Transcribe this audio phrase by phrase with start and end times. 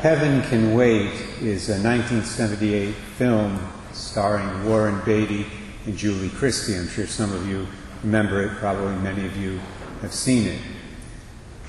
[0.00, 1.12] Heaven Can Wait
[1.42, 3.60] is a 1978 film
[3.92, 5.44] starring Warren Beatty
[5.84, 6.74] and Julie Christie.
[6.74, 7.66] I'm sure some of you
[8.02, 9.60] remember it, probably many of you
[10.00, 10.58] have seen it.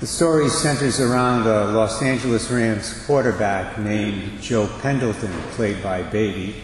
[0.00, 6.54] The story centers around a Los Angeles Rams quarterback named Joe Pendleton, played by Beatty,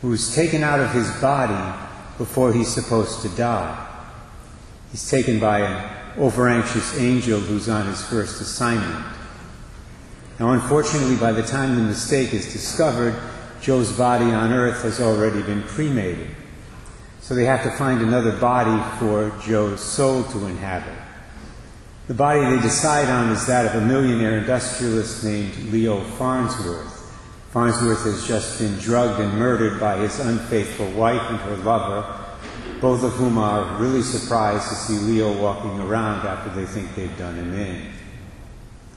[0.00, 1.76] who's taken out of his body
[2.18, 3.84] before he's supposed to die.
[4.92, 9.06] He's taken by an overanxious angel who's on his first assignment.
[10.38, 13.14] Now, unfortunately, by the time the mistake is discovered,
[13.60, 16.28] Joe's body on earth has already been cremated.
[17.20, 20.98] So they have to find another body for Joe's soul to inhabit.
[22.08, 27.00] The body they decide on is that of a millionaire industrialist named Leo Farnsworth.
[27.50, 32.04] Farnsworth has just been drugged and murdered by his unfaithful wife and her lover,
[32.80, 37.16] both of whom are really surprised to see Leo walking around after they think they've
[37.16, 37.86] done him in.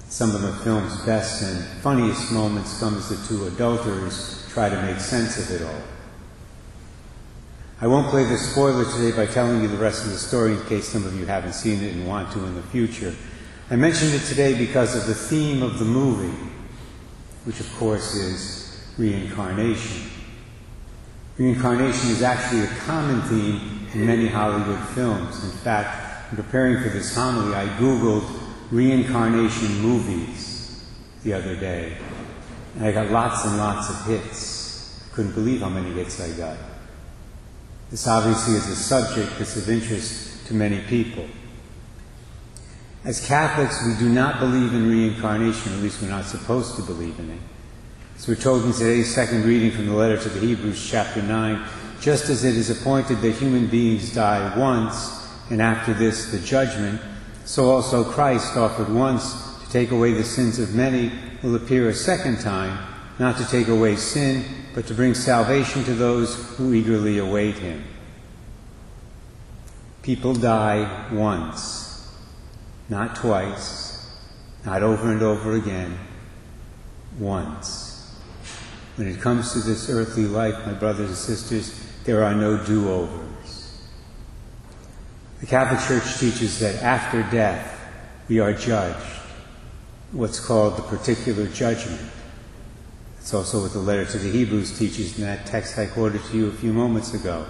[0.09, 4.81] Some of the film's best and funniest moments come as the two adulterers try to
[4.83, 5.81] make sense of it all.
[7.81, 10.63] I won't play the spoiler today by telling you the rest of the story in
[10.65, 13.13] case some of you haven't seen it and want to in the future.
[13.69, 16.35] I mentioned it today because of the theme of the movie,
[17.43, 20.09] which of course is reincarnation.
[21.37, 25.43] Reincarnation is actually a common theme in many Hollywood films.
[25.43, 30.85] In fact, in preparing for this homily, I Googled reincarnation movies
[31.23, 31.97] the other day.
[32.75, 35.07] And I got lots and lots of hits.
[35.13, 36.57] Couldn't believe how many hits I got.
[37.89, 41.25] This obviously is a subject that's of interest to many people.
[43.05, 47.17] As Catholics, we do not believe in reincarnation, at least we're not supposed to believe
[47.19, 47.39] in it.
[48.17, 51.65] As we're told in today's second reading from the letter to the Hebrews, chapter 9,
[52.01, 56.99] just as it is appointed that human beings die once, and after this the judgment,
[57.47, 61.09] so also Christ, offered once to take away the sins of many,
[61.41, 62.77] will appear a second time,
[63.19, 64.43] not to take away sin,
[64.75, 67.85] but to bring salvation to those who eagerly await him.
[70.01, 72.11] People die once,
[72.89, 74.13] not twice,
[74.65, 75.97] not over and over again,
[77.17, 78.13] once.
[78.97, 82.89] When it comes to this earthly life, my brothers and sisters, there are no do
[82.89, 83.26] overs.
[85.39, 87.79] The Catholic Church teaches that after death,
[88.27, 89.05] we are judged,
[90.11, 92.01] what's called the particular judgment.
[93.19, 96.37] It's also what the letter to the Hebrews teaches in that text I quoted to
[96.37, 97.45] you a few moments ago.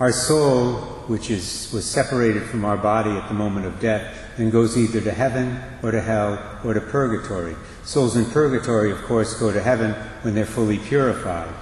[0.00, 0.76] Our soul,
[1.06, 5.02] which is, was separated from our body at the moment of death, then goes either
[5.02, 7.54] to heaven or to hell or to purgatory.
[7.84, 11.54] Souls in purgatory, of course, go to heaven when they're fully purified.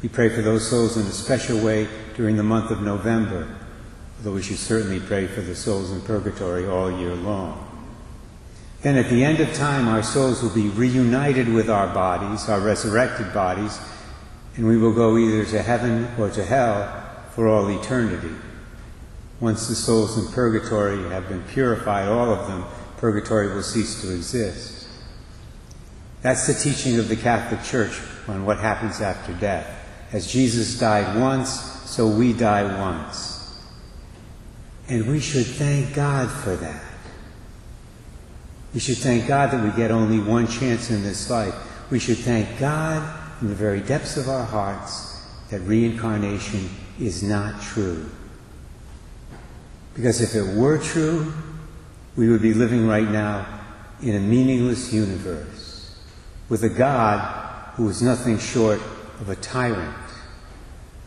[0.00, 3.57] We pray for those souls in a special way during the month of November,
[4.18, 7.64] although we should certainly pray for the souls in purgatory all year long.
[8.82, 12.60] Then at the end of time, our souls will be reunited with our bodies, our
[12.60, 13.78] resurrected bodies,
[14.56, 18.34] and we will go either to heaven or to hell for all eternity.
[19.40, 22.64] Once the souls in purgatory have been purified, all of them,
[22.96, 24.88] purgatory will cease to exist.
[26.22, 29.72] That's the teaching of the Catholic Church on what happens after death.
[30.12, 31.50] As Jesus died once,
[31.88, 33.37] so we die once.
[34.88, 36.82] And we should thank God for that.
[38.74, 41.54] We should thank God that we get only one chance in this life.
[41.90, 47.60] We should thank God in the very depths of our hearts that reincarnation is not
[47.62, 48.08] true.
[49.94, 51.32] Because if it were true,
[52.16, 53.46] we would be living right now
[54.02, 55.98] in a meaningless universe
[56.48, 58.80] with a God who is nothing short
[59.20, 59.94] of a tyrant.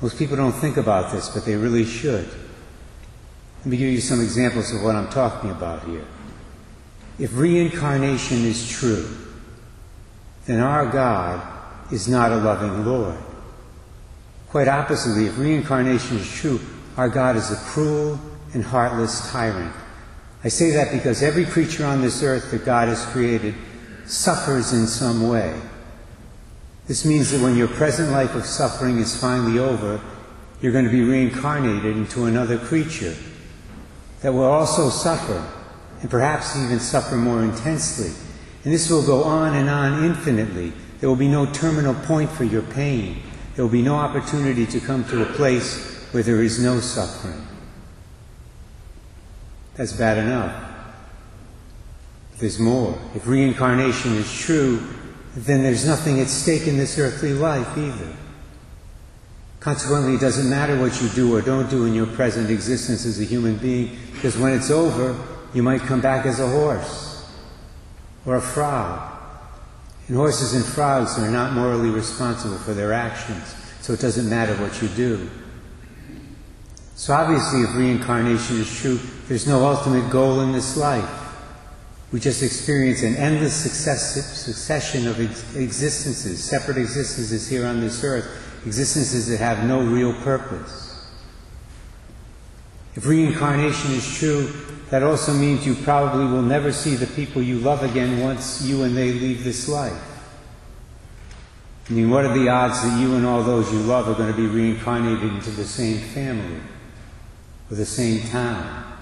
[0.02, 2.30] Most people don't think about this, but they really should.
[3.62, 6.04] Let me give you some examples of what I'm talking about here.
[7.20, 9.08] If reincarnation is true,
[10.48, 11.40] then our God
[11.94, 13.20] is not a loving Lord.
[14.50, 16.60] Quite oppositely, if reincarnation is true,
[16.98, 18.20] our God is a cruel
[18.56, 19.76] and heartless tyrant.
[20.44, 23.54] I say that because every creature on this earth that God has created
[24.08, 25.56] suffers in some way.
[26.88, 30.02] This means that when your present life of suffering is finally over,
[30.64, 33.16] you're going to be reincarnated into another creature
[34.22, 35.46] that will also suffer
[36.02, 38.12] and perhaps even suffer more intensely.
[38.64, 40.74] And this will go on and on infinitely.
[41.00, 43.22] There will be no terminal point for your pain.
[43.56, 47.42] There will be no opportunity to come to a place where there is no suffering.
[49.76, 50.68] That's bad enough.
[52.38, 52.98] There's more.
[53.16, 54.82] If reincarnation is true,
[55.36, 58.14] then there's nothing at stake in this earthly life either.
[59.62, 63.22] Consequently, it doesn't matter what you do or don't do in your present existence as
[63.22, 65.16] a human being, because when it's over,
[65.54, 67.32] you might come back as a horse
[68.26, 69.08] or a frog.
[70.08, 74.56] And horses and frogs are not morally responsible for their actions, so it doesn't matter
[74.56, 75.30] what you do.
[76.96, 81.08] So obviously, if reincarnation is true, there's no ultimate goal in this life.
[82.12, 88.51] We just experience an endless succession of ex- existences, separate existences here on this earth,
[88.66, 91.08] existences that have no real purpose.
[92.96, 94.52] If reincarnation is true,
[94.90, 98.84] that also means you probably will never see the people you love again once you
[98.84, 100.12] and they leave this life.
[101.90, 104.32] I mean, what are the odds that you and all those you love are going
[104.32, 106.60] to be reincarnated into the same family,
[107.70, 108.98] or the same town,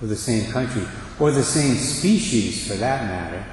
[0.00, 0.84] or the same country,
[1.18, 3.44] or the same species for that matter?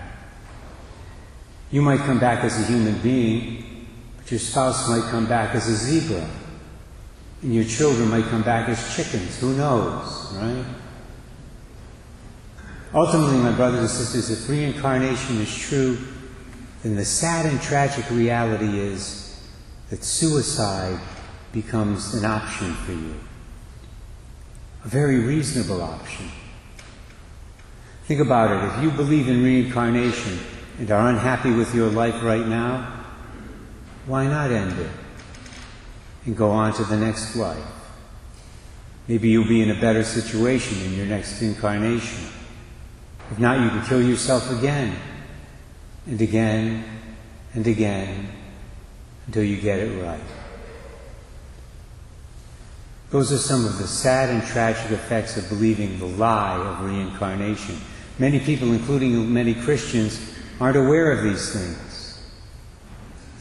[1.72, 3.71] You might come back as a human being,
[4.32, 6.28] your spouse might come back as a zebra.
[7.42, 9.40] And your children might come back as chickens.
[9.40, 10.66] Who knows, right?
[12.94, 15.98] Ultimately, my brothers and sisters, if reincarnation is true,
[16.84, 19.42] then the sad and tragic reality is
[19.90, 21.00] that suicide
[21.52, 23.16] becomes an option for you.
[24.84, 26.30] A very reasonable option.
[28.06, 28.78] Think about it.
[28.78, 30.40] If you believe in reincarnation
[30.80, 33.01] and are unhappy with your life right now,
[34.06, 34.92] why not end it?
[36.26, 37.64] and go on to the next life.
[39.08, 42.28] Maybe you'll be in a better situation in your next incarnation.
[43.32, 44.96] If not, you can kill yourself again
[46.06, 46.84] and again
[47.54, 48.30] and again
[49.26, 50.20] until you get it right.
[53.10, 57.78] Those are some of the sad and tragic effects of believing the lie of reincarnation.
[58.20, 61.91] Many people, including many Christians, aren't aware of these things.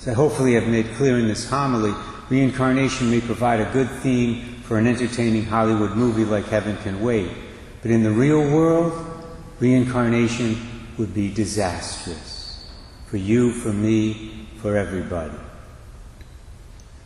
[0.00, 1.92] So hopefully I've made clear in this homily
[2.30, 7.28] Reincarnation may provide a good theme for an entertaining Hollywood movie like Heaven Can Wait,
[7.82, 8.92] but in the real world,
[9.58, 10.56] reincarnation
[10.96, 12.70] would be disastrous.
[13.08, 15.36] For you, for me, for everybody.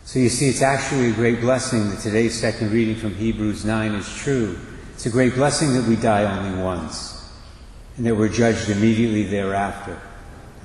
[0.03, 3.93] So you see, it's actually a great blessing that today's second reading from Hebrews 9
[3.95, 4.59] is true.
[4.93, 7.27] It's a great blessing that we die only once,
[7.97, 9.99] and that we're judged immediately thereafter,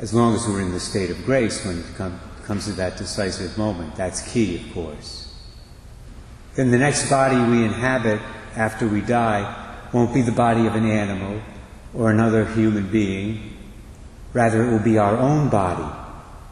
[0.01, 1.85] as long as we're in the state of grace when it
[2.47, 3.95] comes to that decisive moment.
[3.97, 5.31] That's key, of course.
[6.57, 8.19] Then the next body we inhabit
[8.57, 11.43] after we die won't be the body of an animal
[11.93, 13.59] or another human being.
[14.33, 15.85] Rather, it will be our own body,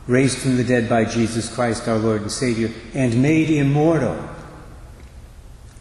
[0.07, 4.29] raised from the dead by Jesus Christ, our Lord and Savior, and made immortal.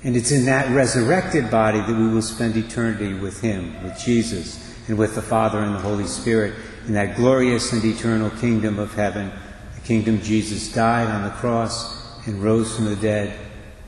[0.06, 4.67] And it's in that resurrected body that we will spend eternity with Him, with Jesus,
[4.88, 6.56] and with the Father and the Holy Spirit
[6.88, 9.32] in that glorious and eternal kingdom of heaven
[9.76, 13.38] the kingdom, Jesus died on the cross and rose from the dead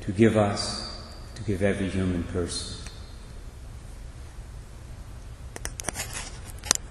[0.02, 0.98] to give us,
[1.36, 2.79] to give every human person.